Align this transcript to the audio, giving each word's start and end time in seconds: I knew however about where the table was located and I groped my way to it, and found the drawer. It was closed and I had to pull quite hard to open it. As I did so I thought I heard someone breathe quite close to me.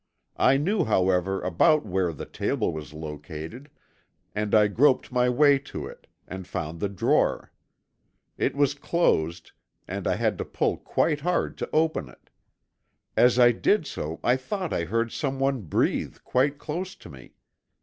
I 0.39 0.57
knew 0.57 0.83
however 0.83 1.43
about 1.43 1.85
where 1.85 2.11
the 2.11 2.25
table 2.25 2.73
was 2.73 2.91
located 2.91 3.69
and 4.33 4.55
I 4.55 4.65
groped 4.65 5.11
my 5.11 5.29
way 5.29 5.59
to 5.69 5.85
it, 5.85 6.07
and 6.27 6.47
found 6.47 6.79
the 6.79 6.89
drawer. 6.89 7.51
It 8.35 8.55
was 8.55 8.73
closed 8.73 9.51
and 9.87 10.07
I 10.07 10.15
had 10.15 10.39
to 10.39 10.43
pull 10.45 10.77
quite 10.77 11.19
hard 11.19 11.55
to 11.59 11.69
open 11.71 12.09
it. 12.09 12.31
As 13.15 13.37
I 13.37 13.51
did 13.51 13.85
so 13.85 14.19
I 14.23 14.37
thought 14.37 14.73
I 14.73 14.85
heard 14.85 15.11
someone 15.11 15.61
breathe 15.61 16.17
quite 16.23 16.57
close 16.57 16.95
to 16.95 17.07
me. 17.07 17.33